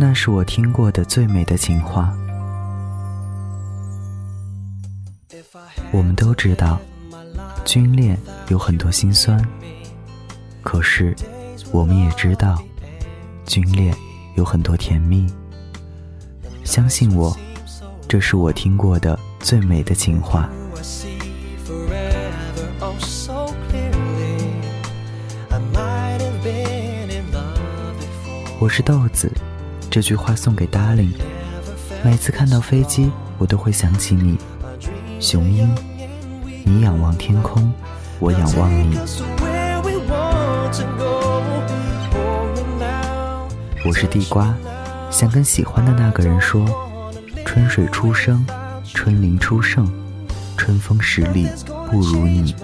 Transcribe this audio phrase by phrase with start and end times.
[0.00, 2.16] 那是我听过的最美的情话。
[5.90, 6.80] 我们都知道，
[7.64, 8.16] 军恋
[8.46, 9.44] 有很多心酸，
[10.62, 11.16] 可是
[11.72, 12.62] 我们也知道，
[13.44, 13.92] 军恋
[14.36, 15.26] 有很多甜蜜。
[16.62, 17.36] 相信我，
[18.06, 20.48] 这是我听过的最美的情话。
[28.60, 29.28] 我是豆子。
[29.90, 31.12] 这句话送给 Darling。
[32.04, 34.38] 每次看到飞机，我都会想起你，
[35.18, 35.68] 雄鹰。
[36.64, 37.72] 你仰望天空，
[38.18, 38.98] 我仰望你。
[43.84, 44.54] 我是地瓜，
[45.10, 46.64] 想跟喜欢的那个人说：
[47.46, 48.46] 春水初生，
[48.84, 49.90] 春林初盛，
[50.56, 51.48] 春风十里
[51.90, 52.54] 不如你。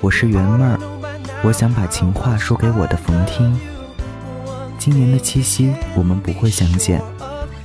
[0.00, 0.78] 我是圆妹儿，
[1.44, 3.54] 我想把情话说给我的冯听。
[4.86, 7.02] 今年的七夕，我们不会相见。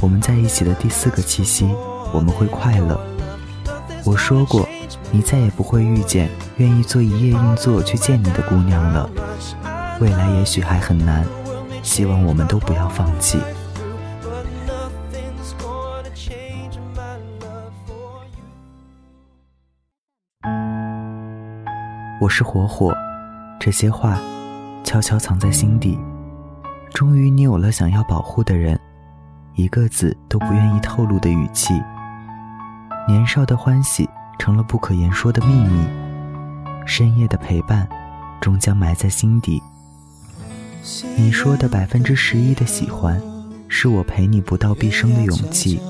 [0.00, 1.68] 我们在一起的第四个七夕，
[2.14, 2.98] 我们会快乐。
[4.06, 4.66] 我说过，
[5.10, 9.06] 你再也不会遇见愿意做一夜硬座去见你的姑娘了。
[10.00, 11.22] 未来也许还很难，
[11.82, 13.38] 希望我们都不要放弃。
[22.18, 22.94] 我是火火，
[23.60, 24.18] 这些话
[24.82, 25.98] 悄悄藏在心底。
[27.00, 28.78] 终于，你有了想要保护的人，
[29.54, 31.72] 一个字都不愿意透露的语气。
[33.08, 34.06] 年少的欢喜
[34.38, 35.82] 成了不可言说的秘密，
[36.84, 37.88] 深夜的陪伴
[38.38, 39.62] 终将埋在心底。
[41.16, 43.18] 你说的百分之十一的喜欢，
[43.66, 45.80] 是我陪你不到毕生的勇气。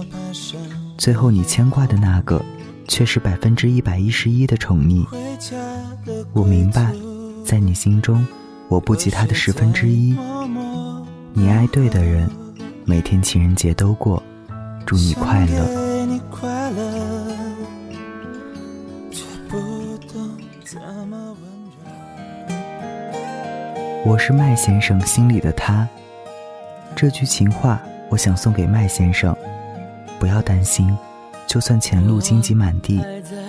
[0.97, 2.41] 最后你牵挂的那个，
[2.87, 5.05] 却是百分之一百一十一的宠溺。
[6.33, 6.95] 我明白，
[7.45, 8.25] 在你心中，
[8.69, 10.17] 我不及他的十分之一。
[11.33, 12.29] 你爱对的人，
[12.85, 14.21] 每天情人节都过，
[14.85, 15.65] 祝你快乐。
[24.05, 25.89] 我是麦先生心里的他，
[26.97, 29.35] 这句情话我想送给麦先生。
[30.19, 30.93] 不要担心，
[31.47, 33.01] 就算前路荆棘满地，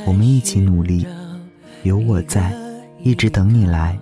[0.06, 1.08] 我们一起努力，
[1.82, 2.54] 有我在，
[3.00, 3.98] 一直等你来。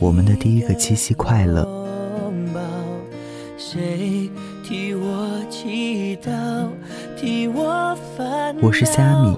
[0.00, 1.77] 我们的第一个七夕快乐。
[3.58, 4.30] 谁
[4.62, 6.68] 替我祈祷
[7.16, 9.36] 替我烦我是虾米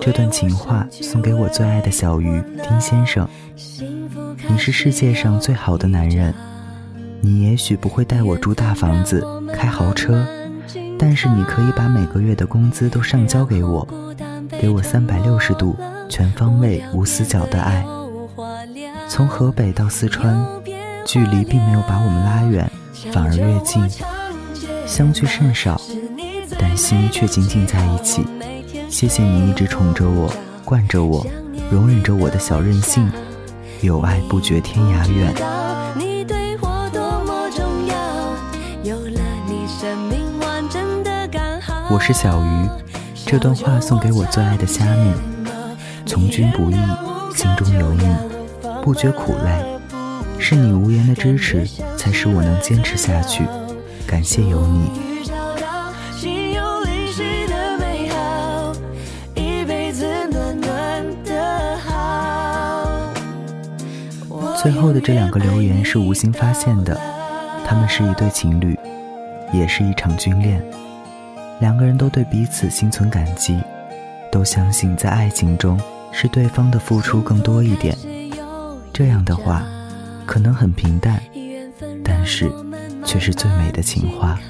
[0.00, 3.28] 这段情话送给我最爱的小鱼丁先生。
[4.48, 6.34] 你是世界上最好的男人
[7.20, 10.26] 你也许不会带我住大房子开豪车
[10.98, 13.86] 但是你可以把每个月的工资都上交给我
[14.58, 15.76] 给我三百六十度
[16.08, 17.84] 全方位无死角的爱。
[19.08, 20.42] 从河北到四川
[21.04, 22.70] 距离并没有把我们拉远
[23.10, 23.82] 反而越近，
[24.86, 25.80] 相聚甚少，
[26.58, 28.24] 但心却紧紧在一起。
[28.88, 30.32] 谢谢你一直宠着我，
[30.64, 31.26] 惯着我，
[31.70, 33.10] 容忍着我的小任性。
[33.80, 35.34] 有爱不觉天涯远。
[41.90, 42.68] 我是小鱼，
[43.26, 45.12] 这段话送给我最爱的虾米。
[46.06, 46.76] 从军不易，
[47.34, 48.04] 心中有你，
[48.82, 49.71] 不觉苦累。
[50.42, 51.64] 是你无言的支持，
[51.96, 53.46] 才使我能坚持下去。
[54.04, 54.90] 感谢有你。
[64.60, 67.00] 最后的这两个留言是无心发现的，
[67.64, 68.78] 他们是一对情侣，
[69.52, 70.62] 也是一场军恋。
[71.60, 73.60] 两个人都对彼此心存感激，
[74.30, 77.96] 都相信在爱情中是对方的付出更多一点。
[78.92, 79.64] 这样的话。
[80.32, 81.22] 可能很平淡，
[82.02, 82.50] 但是
[83.04, 84.40] 却是最美的情话。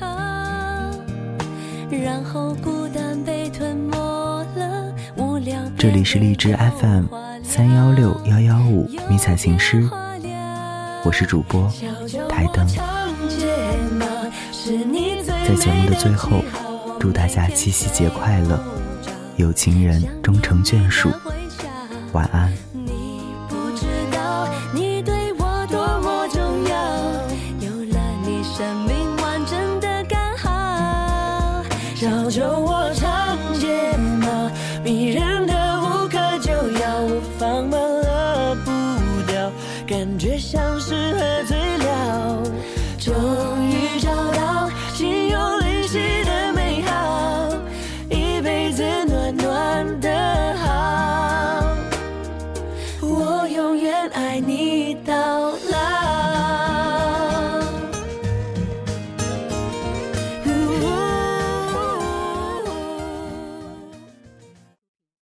[5.76, 7.06] 这里是荔枝 FM
[7.42, 9.84] 三幺六幺幺五迷彩情诗，
[11.04, 11.68] 我是主播
[12.28, 12.64] 台灯。
[15.44, 16.44] 在节目的最后，
[17.00, 18.56] 祝大家七夕节快乐，
[19.34, 21.10] 有情人终成眷属，
[22.12, 22.52] 晚安。